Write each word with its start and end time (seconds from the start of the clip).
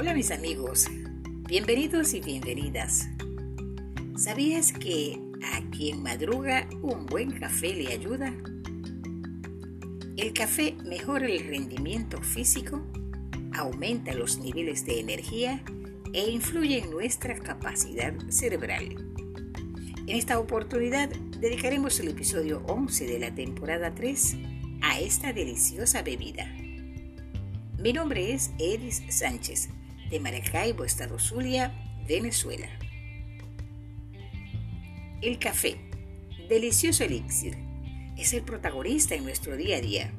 Hola 0.00 0.14
mis 0.14 0.30
amigos, 0.30 0.86
bienvenidos 1.48 2.14
y 2.14 2.20
bienvenidas. 2.20 3.08
¿Sabías 4.16 4.72
que 4.72 5.18
a 5.42 5.60
quien 5.72 6.04
madruga 6.04 6.68
un 6.82 7.04
buen 7.06 7.32
café 7.32 7.74
le 7.74 7.88
ayuda? 7.88 8.32
El 10.16 10.32
café 10.34 10.76
mejora 10.84 11.26
el 11.26 11.48
rendimiento 11.48 12.22
físico, 12.22 12.80
aumenta 13.52 14.14
los 14.14 14.38
niveles 14.38 14.86
de 14.86 15.00
energía 15.00 15.64
e 16.12 16.30
influye 16.30 16.78
en 16.78 16.92
nuestra 16.92 17.36
capacidad 17.36 18.14
cerebral. 18.28 18.84
En 20.06 20.16
esta 20.16 20.38
oportunidad 20.38 21.08
dedicaremos 21.40 21.98
el 21.98 22.10
episodio 22.10 22.62
11 22.68 23.04
de 23.04 23.18
la 23.18 23.34
temporada 23.34 23.92
3 23.96 24.36
a 24.80 25.00
esta 25.00 25.32
deliciosa 25.32 26.02
bebida. 26.02 26.46
Mi 27.80 27.92
nombre 27.92 28.32
es 28.32 28.52
Edis 28.60 29.02
Sánchez 29.08 29.70
de 30.10 30.20
Maracaibo, 30.20 30.84
Estado 30.84 31.18
Zulia, 31.18 31.72
Venezuela. 32.06 32.68
El 35.20 35.38
café, 35.38 35.76
delicioso 36.48 37.04
elixir, 37.04 37.56
es 38.16 38.32
el 38.32 38.42
protagonista 38.42 39.14
en 39.14 39.24
nuestro 39.24 39.56
día 39.56 39.78
a 39.78 39.80
día. 39.80 40.12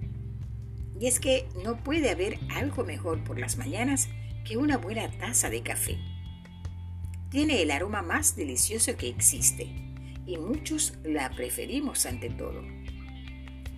Y 0.99 1.07
es 1.07 1.19
que 1.19 1.47
no 1.63 1.83
puede 1.83 2.09
haber 2.09 2.37
algo 2.55 2.83
mejor 2.83 3.23
por 3.23 3.39
las 3.39 3.57
mañanas 3.57 4.09
que 4.45 4.57
una 4.57 4.77
buena 4.77 5.09
taza 5.17 5.49
de 5.49 5.61
café. 5.61 5.97
Tiene 7.29 7.61
el 7.61 7.71
aroma 7.71 8.01
más 8.01 8.35
delicioso 8.35 8.97
que 8.97 9.07
existe 9.07 9.67
y 10.25 10.37
muchos 10.37 10.93
la 11.03 11.29
preferimos 11.31 12.05
ante 12.05 12.29
todo, 12.29 12.63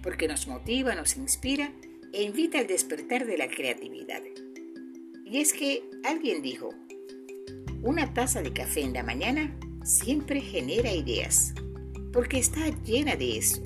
porque 0.02 0.28
nos 0.28 0.48
motiva, 0.48 0.96
nos 0.96 1.16
inspira 1.18 1.72
e 2.14 2.24
invita 2.24 2.60
al 2.60 2.68
despertar 2.68 3.26
de 3.26 3.38
la 3.38 3.48
creatividad. 3.48 4.22
Y 5.32 5.38
es 5.38 5.54
que 5.54 5.90
alguien 6.04 6.42
dijo, 6.42 6.72
una 7.82 8.14
taza 8.14 8.42
de 8.42 8.52
café 8.52 8.82
en 8.82 8.92
la 8.92 9.02
mañana 9.02 9.58
siempre 9.82 10.42
genera 10.42 10.92
ideas, 10.92 11.54
porque 12.12 12.38
está 12.38 12.68
llena 12.84 13.16
de 13.16 13.38
eso. 13.38 13.62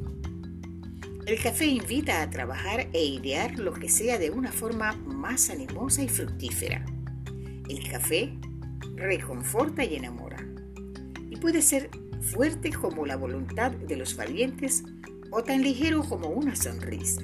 El 1.25 1.41
café 1.41 1.65
invita 1.65 2.21
a 2.21 2.29
trabajar 2.29 2.87
e 2.93 3.03
idear 3.03 3.57
lo 3.57 3.73
que 3.73 3.89
sea 3.89 4.19
de 4.19 4.29
una 4.29 4.51
forma 4.51 4.93
más 5.07 5.49
animosa 5.49 6.03
y 6.03 6.07
fructífera. 6.07 6.85
El 7.67 7.89
café 7.89 8.31
reconforta 8.93 9.83
y 9.83 9.95
enamora. 9.95 10.47
Y 11.31 11.37
puede 11.37 11.63
ser 11.63 11.89
fuerte 12.21 12.71
como 12.73 13.07
la 13.07 13.15
voluntad 13.15 13.71
de 13.71 13.95
los 13.95 14.15
valientes 14.15 14.83
o 15.31 15.41
tan 15.41 15.63
ligero 15.63 16.03
como 16.03 16.27
una 16.27 16.55
sonrisa. 16.55 17.23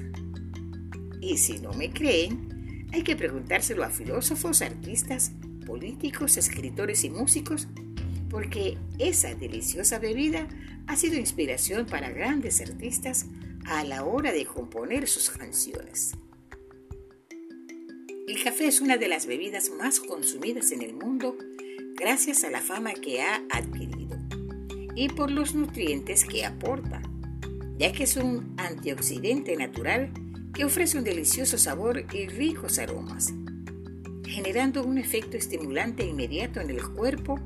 Y 1.20 1.36
si 1.36 1.60
no 1.60 1.72
me 1.74 1.92
creen, 1.92 2.51
hay 2.92 3.02
que 3.02 3.16
preguntárselo 3.16 3.84
a 3.84 3.90
filósofos, 3.90 4.62
artistas, 4.62 5.32
políticos, 5.66 6.36
escritores 6.36 7.04
y 7.04 7.10
músicos, 7.10 7.68
porque 8.28 8.76
esa 8.98 9.34
deliciosa 9.34 9.98
bebida 9.98 10.46
ha 10.86 10.96
sido 10.96 11.16
inspiración 11.16 11.86
para 11.86 12.10
grandes 12.10 12.60
artistas 12.60 13.26
a 13.66 13.84
la 13.84 14.04
hora 14.04 14.32
de 14.32 14.44
componer 14.44 15.08
sus 15.08 15.30
canciones. 15.30 16.12
El 18.28 18.42
café 18.42 18.66
es 18.66 18.80
una 18.80 18.96
de 18.96 19.08
las 19.08 19.26
bebidas 19.26 19.70
más 19.70 20.00
consumidas 20.00 20.72
en 20.72 20.82
el 20.82 20.94
mundo 20.94 21.36
gracias 21.94 22.44
a 22.44 22.50
la 22.50 22.60
fama 22.60 22.92
que 22.94 23.20
ha 23.20 23.42
adquirido 23.50 24.18
y 24.94 25.08
por 25.08 25.30
los 25.30 25.54
nutrientes 25.54 26.24
que 26.24 26.44
aporta, 26.44 27.02
ya 27.78 27.92
que 27.92 28.04
es 28.04 28.16
un 28.16 28.54
antioxidante 28.58 29.56
natural 29.56 30.12
que 30.54 30.64
ofrece 30.64 30.98
un 30.98 31.04
delicioso 31.04 31.56
sabor 31.56 32.04
y 32.12 32.26
ricos 32.26 32.78
aromas, 32.78 33.32
generando 34.26 34.84
un 34.84 34.98
efecto 34.98 35.36
estimulante 35.36 36.04
inmediato 36.04 36.60
en 36.60 36.70
el 36.70 36.82
cuerpo 36.82 37.40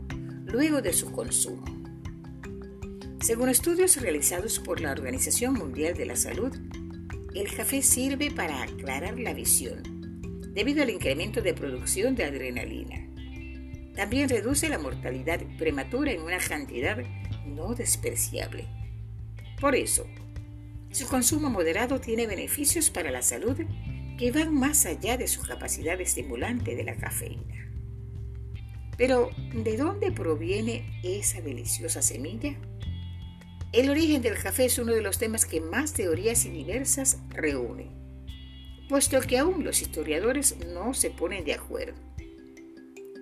luego 0.44 0.82
de 0.82 0.92
su 0.92 1.12
consumo. 1.12 1.64
Según 3.20 3.48
estudios 3.48 4.00
realizados 4.00 4.58
por 4.58 4.80
la 4.80 4.92
Organización 4.92 5.54
Mundial 5.54 5.94
de 5.94 6.06
la 6.06 6.16
Salud, 6.16 6.52
el 7.34 7.52
café 7.54 7.82
sirve 7.82 8.30
para 8.30 8.62
aclarar 8.62 9.18
la 9.18 9.34
visión, 9.34 9.82
debido 10.54 10.82
al 10.82 10.90
incremento 10.90 11.42
de 11.42 11.54
producción 11.54 12.14
de 12.14 12.24
adrenalina. 12.24 13.06
También 13.94 14.28
reduce 14.28 14.68
la 14.68 14.78
mortalidad 14.78 15.40
prematura 15.58 16.12
en 16.12 16.22
una 16.22 16.38
cantidad 16.38 16.98
no 17.46 17.74
despreciable. 17.74 18.66
Por 19.60 19.74
eso, 19.74 20.06
su 20.96 21.06
consumo 21.06 21.50
moderado 21.50 22.00
tiene 22.00 22.26
beneficios 22.26 22.88
para 22.88 23.10
la 23.10 23.20
salud 23.20 23.54
que 24.18 24.32
van 24.32 24.54
más 24.54 24.86
allá 24.86 25.18
de 25.18 25.28
su 25.28 25.42
capacidad 25.42 26.00
estimulante 26.00 26.74
de 26.74 26.84
la 26.84 26.96
cafeína. 26.96 27.70
Pero, 28.96 29.28
¿de 29.52 29.76
dónde 29.76 30.10
proviene 30.10 30.98
esa 31.04 31.42
deliciosa 31.42 32.00
semilla? 32.00 32.56
El 33.74 33.90
origen 33.90 34.22
del 34.22 34.38
café 34.38 34.64
es 34.64 34.78
uno 34.78 34.94
de 34.94 35.02
los 35.02 35.18
temas 35.18 35.44
que 35.44 35.60
más 35.60 35.92
teorías 35.92 36.46
y 36.46 36.50
diversas 36.50 37.18
reúne, 37.28 37.90
puesto 38.88 39.20
que 39.20 39.36
aún 39.36 39.64
los 39.64 39.82
historiadores 39.82 40.56
no 40.72 40.94
se 40.94 41.10
ponen 41.10 41.44
de 41.44 41.52
acuerdo. 41.52 42.00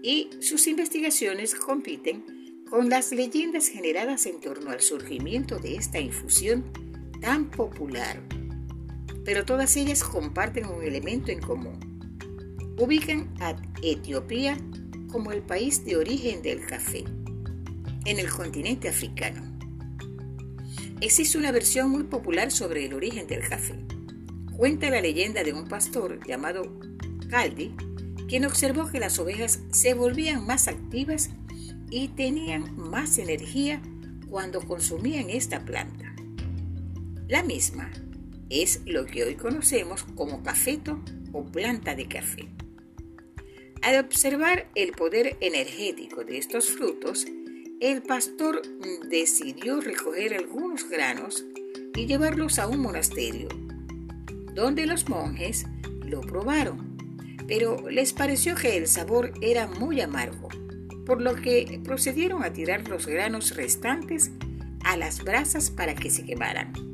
Y 0.00 0.30
sus 0.41 0.68
investigaciones 0.68 1.56
compiten 1.56 2.64
con 2.70 2.88
las 2.88 3.10
leyendas 3.10 3.66
generadas 3.66 4.26
en 4.26 4.41
torno 4.41 4.70
al 4.70 4.80
surgimiento 4.80 5.58
de 5.58 5.74
esta 5.74 5.98
infusión 5.98 6.84
tan 7.24 7.46
popular, 7.46 8.20
pero 9.24 9.46
todas 9.46 9.74
ellas 9.78 10.04
comparten 10.04 10.66
un 10.66 10.82
elemento 10.84 11.32
en 11.32 11.40
común. 11.40 11.80
Ubican 12.78 13.32
a 13.40 13.56
Etiopía 13.82 14.58
como 15.10 15.32
el 15.32 15.40
país 15.40 15.86
de 15.86 15.96
origen 15.96 16.42
del 16.42 16.66
café, 16.66 17.02
en 18.04 18.18
el 18.18 18.28
continente 18.28 18.90
africano. 18.90 19.40
Existe 21.00 21.38
una 21.38 21.50
versión 21.50 21.90
muy 21.90 22.02
popular 22.02 22.50
sobre 22.50 22.84
el 22.84 22.92
origen 22.92 23.26
del 23.26 23.48
café. 23.48 23.74
Cuenta 24.54 24.91
la 24.91 25.00
leyenda 25.00 25.42
de 25.42 25.54
un 25.54 25.66
pastor 25.66 26.20
llamado 26.26 26.78
Caldi, 27.30 27.74
quien 28.28 28.44
observó 28.44 28.91
que 28.91 29.00
las 29.00 29.18
ovejas 29.18 29.60
se 29.72 29.94
volvían 29.94 30.44
más 30.44 30.68
activas 30.68 31.30
y 31.88 32.08
tenían 32.08 32.76
más 32.76 33.16
energía 33.16 33.80
cuando 34.28 34.60
consumían 34.60 35.30
esta 35.30 35.64
planta. 35.64 36.03
La 37.26 37.42
misma 37.42 37.90
es 38.50 38.82
lo 38.84 39.06
que 39.06 39.24
hoy 39.24 39.36
conocemos 39.36 40.04
como 40.14 40.42
cafeto 40.42 41.02
o 41.32 41.42
planta 41.42 41.94
de 41.94 42.06
café. 42.06 42.46
Al 43.80 44.04
observar 44.04 44.68
el 44.74 44.92
poder 44.92 45.38
energético 45.40 46.22
de 46.24 46.36
estos 46.36 46.68
frutos, 46.68 47.24
el 47.80 48.02
pastor 48.02 48.60
decidió 49.08 49.80
recoger 49.80 50.34
algunos 50.34 50.86
granos 50.86 51.46
y 51.94 52.04
llevarlos 52.04 52.58
a 52.58 52.66
un 52.66 52.80
monasterio, 52.80 53.48
donde 54.52 54.86
los 54.86 55.08
monjes 55.08 55.64
lo 56.04 56.20
probaron, 56.20 56.98
pero 57.48 57.88
les 57.88 58.12
pareció 58.12 58.54
que 58.54 58.76
el 58.76 58.86
sabor 58.86 59.32
era 59.41 59.66
muy 59.66 60.02
amargo, 60.02 60.50
por 61.06 61.22
lo 61.22 61.36
que 61.36 61.80
procedieron 61.84 62.42
a 62.44 62.52
tirar 62.52 62.86
los 62.86 63.06
granos 63.06 63.56
restantes 63.56 64.30
a 64.84 64.98
las 64.98 65.24
brasas 65.24 65.70
para 65.70 65.94
que 65.94 66.10
se 66.10 66.26
quemaran 66.26 66.94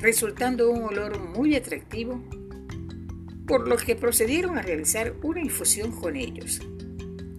resultando 0.00 0.70
un 0.70 0.82
olor 0.84 1.18
muy 1.18 1.54
atractivo, 1.54 2.22
por 3.46 3.68
lo 3.68 3.76
que 3.76 3.96
procedieron 3.96 4.56
a 4.56 4.62
realizar 4.62 5.14
una 5.22 5.40
infusión 5.40 5.92
con 5.92 6.16
ellos. 6.16 6.60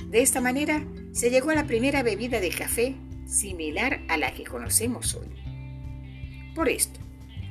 De 0.10 0.22
esta 0.22 0.42
manera 0.42 0.86
se 1.14 1.30
llegó 1.30 1.52
a 1.52 1.56
la 1.56 1.66
primera 1.66 2.04
bebida 2.04 2.40
de 2.40 2.50
café 2.50 2.96
similar 3.26 4.02
a 4.10 4.18
la 4.18 4.34
que 4.34 4.44
conocemos 4.44 5.16
hoy. 5.16 5.30
Por 6.54 6.70
esto, 6.70 7.00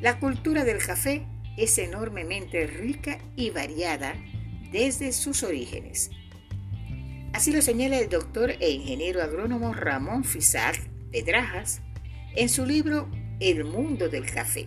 la 0.01 0.19
cultura 0.19 0.65
del 0.65 0.79
café 0.79 1.27
es 1.57 1.79
enormemente 1.79 2.67
rica 2.67 3.19
y 3.35 3.51
variada 3.51 4.15
desde 4.71 5.13
sus 5.13 5.43
orígenes. 5.43 6.11
Así 7.33 7.53
lo 7.53 7.63
señala 7.63 7.99
el 7.99 8.09
doctor 8.09 8.51
e 8.61 8.71
ingeniero 8.71 9.23
agrónomo 9.23 9.73
Ramón 9.73 10.25
Fisac 10.25 10.81
Pedrajas 11.11 11.81
en 12.37 12.49
su 12.49 12.67
libro 12.67 13.11
El 13.41 13.65
mundo 13.65 14.09
del 14.09 14.31
café. 14.31 14.67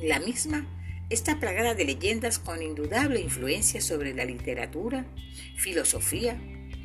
La 0.00 0.20
misma 0.20 0.66
está 1.08 1.40
plagada 1.40 1.74
de 1.74 1.86
leyendas 1.86 2.38
con 2.38 2.62
indudable 2.62 3.20
influencia 3.20 3.80
sobre 3.80 4.12
la 4.12 4.26
literatura, 4.26 5.06
filosofía, 5.56 6.38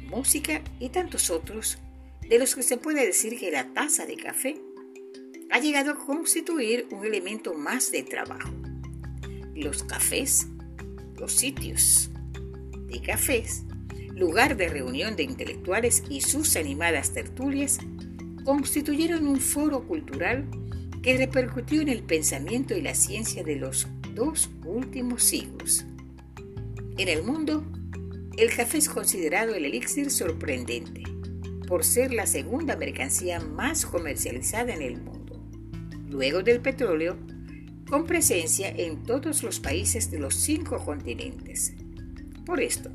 música 0.05 0.61
y 0.79 0.89
tantos 0.89 1.29
otros, 1.29 1.77
de 2.21 2.39
los 2.39 2.55
que 2.55 2.63
se 2.63 2.77
puede 2.77 3.05
decir 3.05 3.37
que 3.37 3.51
la 3.51 3.73
taza 3.73 4.05
de 4.05 4.15
café 4.15 4.55
ha 5.49 5.59
llegado 5.59 5.91
a 5.91 5.97
constituir 5.97 6.87
un 6.91 7.05
elemento 7.05 7.53
más 7.53 7.91
de 7.91 8.03
trabajo. 8.03 8.53
Los 9.55 9.83
cafés, 9.83 10.47
los 11.17 11.33
sitios 11.33 12.09
de 12.87 13.01
cafés, 13.01 13.63
lugar 14.15 14.55
de 14.55 14.69
reunión 14.69 15.17
de 15.17 15.23
intelectuales 15.23 16.03
y 16.09 16.21
sus 16.21 16.55
animadas 16.55 17.13
tertulias, 17.13 17.79
constituyeron 18.45 19.27
un 19.27 19.41
foro 19.41 19.85
cultural 19.85 20.45
que 21.01 21.17
repercutió 21.17 21.81
en 21.81 21.89
el 21.89 22.03
pensamiento 22.03 22.75
y 22.75 22.81
la 22.81 22.95
ciencia 22.95 23.43
de 23.43 23.55
los 23.55 23.87
dos 24.13 24.49
últimos 24.65 25.23
siglos. 25.23 25.85
En 26.97 27.07
el 27.07 27.23
mundo, 27.23 27.65
el 28.37 28.55
café 28.55 28.77
es 28.77 28.89
considerado 28.89 29.55
el 29.55 29.65
elixir 29.65 30.11
sorprendente 30.11 31.03
por 31.67 31.83
ser 31.83 32.13
la 32.13 32.27
segunda 32.27 32.75
mercancía 32.75 33.39
más 33.39 33.85
comercializada 33.85 34.73
en 34.73 34.81
el 34.81 35.01
mundo, 35.01 35.41
luego 36.09 36.43
del 36.43 36.61
petróleo, 36.61 37.17
con 37.89 38.05
presencia 38.05 38.69
en 38.69 39.03
todos 39.03 39.43
los 39.43 39.59
países 39.59 40.11
de 40.11 40.19
los 40.19 40.35
cinco 40.35 40.83
continentes. 40.83 41.73
Por 42.45 42.61
esto, 42.61 42.91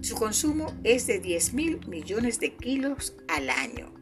su 0.00 0.14
consumo 0.14 0.72
es 0.84 1.06
de 1.06 1.18
10 1.18 1.54
mil 1.54 1.80
millones 1.88 2.38
de 2.40 2.54
kilos 2.54 3.14
al 3.28 3.50
año, 3.50 3.92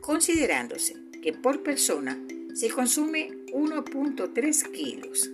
considerándose 0.00 0.94
que 1.22 1.32
por 1.32 1.62
persona 1.62 2.18
se 2.58 2.70
consume 2.70 3.30
1.3 3.54 4.72
kilos. 4.72 5.30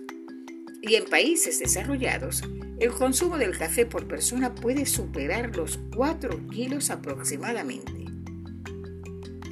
Y 0.79 0.93
en 0.93 1.05
países 1.05 1.57
desarrollados, 1.57 2.43
el 2.79 2.91
consumo 2.91 3.39
del 3.39 3.57
café 3.57 3.87
por 3.87 4.07
persona 4.07 4.53
puede 4.53 4.85
superar 4.85 5.57
los 5.57 5.79
4 5.95 6.49
kilos 6.49 6.91
aproximadamente. 6.91 7.91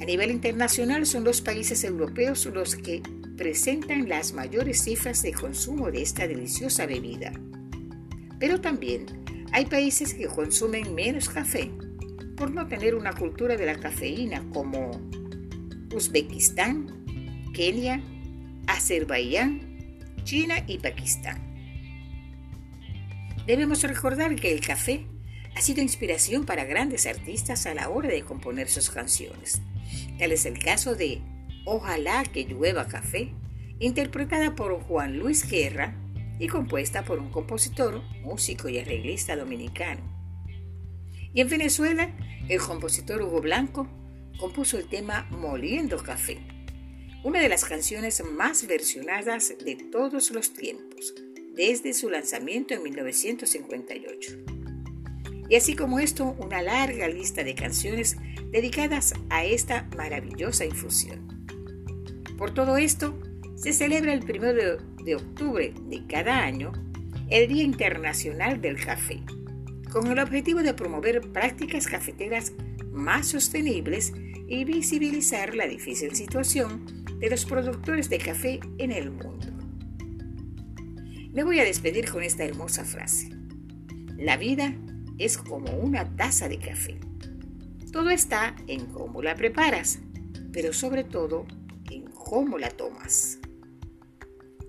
A 0.00 0.04
nivel 0.04 0.30
internacional 0.30 1.04
son 1.04 1.24
los 1.24 1.40
países 1.40 1.82
europeos 1.82 2.46
los 2.46 2.76
que 2.76 3.02
presentan 3.36 4.08
las 4.08 4.34
mayores 4.34 4.84
cifras 4.84 5.22
de 5.22 5.32
consumo 5.32 5.90
de 5.90 6.02
esta 6.02 6.28
deliciosa 6.28 6.86
bebida. 6.86 7.32
Pero 8.38 8.60
también 8.60 9.06
hay 9.50 9.66
países 9.66 10.14
que 10.14 10.28
consumen 10.28 10.94
menos 10.94 11.28
café 11.28 11.72
por 12.36 12.52
no 12.52 12.68
tener 12.68 12.94
una 12.94 13.14
cultura 13.14 13.56
de 13.56 13.66
la 13.66 13.80
cafeína 13.80 14.48
como 14.52 14.92
Uzbekistán, 15.92 17.03
Kenia, 17.54 18.02
Azerbaiyán, 18.66 19.62
China 20.24 20.62
y 20.66 20.78
Pakistán. 20.78 21.40
Debemos 23.46 23.82
recordar 23.82 24.34
que 24.36 24.52
el 24.52 24.60
café 24.60 25.06
ha 25.54 25.60
sido 25.60 25.80
inspiración 25.80 26.44
para 26.44 26.64
grandes 26.64 27.06
artistas 27.06 27.66
a 27.66 27.74
la 27.74 27.88
hora 27.88 28.08
de 28.08 28.22
componer 28.22 28.68
sus 28.68 28.90
canciones. 28.90 29.62
Tal 30.18 30.32
es 30.32 30.44
el 30.44 30.58
caso 30.58 30.94
de 30.94 31.22
Ojalá 31.66 32.24
que 32.24 32.44
llueva 32.44 32.88
café, 32.88 33.32
interpretada 33.78 34.54
por 34.54 34.78
Juan 34.82 35.18
Luis 35.18 35.48
Guerra 35.48 35.94
y 36.38 36.48
compuesta 36.48 37.04
por 37.04 37.18
un 37.18 37.30
compositor, 37.30 38.02
músico 38.22 38.68
y 38.68 38.78
arreglista 38.78 39.36
dominicano. 39.36 40.02
Y 41.32 41.40
en 41.40 41.48
Venezuela, 41.48 42.10
el 42.48 42.60
compositor 42.60 43.22
Hugo 43.22 43.40
Blanco 43.40 43.88
compuso 44.38 44.76
el 44.76 44.88
tema 44.88 45.26
Moliendo 45.30 45.96
Café, 46.02 46.38
una 47.24 47.40
de 47.40 47.48
las 47.48 47.64
canciones 47.64 48.22
más 48.22 48.66
versionadas 48.66 49.54
de 49.64 49.76
todos 49.76 50.30
los 50.30 50.52
tiempos, 50.52 51.14
desde 51.54 51.94
su 51.94 52.10
lanzamiento 52.10 52.74
en 52.74 52.82
1958. 52.82 54.32
Y 55.48 55.56
así 55.56 55.74
como 55.74 56.00
esto, 56.00 56.36
una 56.38 56.60
larga 56.60 57.08
lista 57.08 57.42
de 57.42 57.54
canciones 57.54 58.18
dedicadas 58.50 59.14
a 59.30 59.44
esta 59.44 59.88
maravillosa 59.96 60.66
infusión. 60.66 61.46
Por 62.36 62.52
todo 62.52 62.76
esto, 62.76 63.18
se 63.56 63.72
celebra 63.72 64.12
el 64.12 64.22
1 64.22 64.78
de, 65.04 65.14
octubre 65.14 65.72
de 65.88 66.06
cada 66.06 66.42
año 66.42 66.72
el 67.30 67.48
Día 67.48 67.62
Internacional 67.62 68.60
del 68.60 68.76
Café, 68.76 69.22
con 69.90 70.08
el 70.08 70.18
objetivo 70.18 70.62
de 70.62 70.74
promover 70.74 71.22
prácticas 71.32 71.86
cafeteras 71.86 72.52
más 72.92 73.28
sostenibles 73.28 74.12
y 74.46 74.66
visibilizar 74.66 75.54
la 75.54 75.66
difícil 75.66 76.14
situación 76.14 77.03
de 77.24 77.30
los 77.30 77.46
productores 77.46 78.10
de 78.10 78.18
café 78.18 78.60
en 78.76 78.92
el 78.92 79.10
mundo. 79.10 79.46
Me 81.32 81.42
voy 81.42 81.58
a 81.58 81.64
despedir 81.64 82.10
con 82.10 82.22
esta 82.22 82.44
hermosa 82.44 82.84
frase. 82.84 83.30
La 84.18 84.36
vida 84.36 84.74
es 85.16 85.38
como 85.38 85.72
una 85.72 86.04
taza 86.16 86.50
de 86.50 86.58
café. 86.58 87.00
Todo 87.92 88.10
está 88.10 88.54
en 88.66 88.84
cómo 88.86 89.22
la 89.22 89.36
preparas, 89.36 90.00
pero 90.52 90.74
sobre 90.74 91.02
todo 91.02 91.46
en 91.90 92.04
cómo 92.10 92.58
la 92.58 92.68
tomas. 92.68 93.38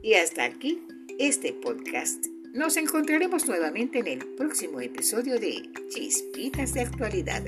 Y 0.02 0.14
hasta 0.14 0.46
aquí 0.46 0.82
este 1.20 1.52
podcast. 1.52 2.26
Nos 2.54 2.78
encontraremos 2.78 3.48
nuevamente 3.48 4.00
en 4.00 4.08
el 4.08 4.20
próximo 4.36 4.80
episodio 4.80 5.38
de 5.42 5.70
Chispitas 5.90 6.74
de 6.74 6.82
Actualidad. 6.82 7.44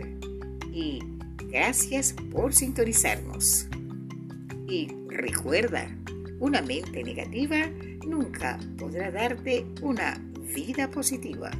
Y 0.73 0.99
gracias 1.49 2.13
por 2.29 2.53
sintonizarnos. 2.53 3.69
Y 4.67 4.89
recuerda, 5.07 5.87
una 6.39 6.61
mente 6.61 7.03
negativa 7.03 7.67
nunca 8.05 8.59
podrá 8.77 9.09
darte 9.11 9.65
una 9.81 10.21
vida 10.53 10.89
positiva. 10.91 11.51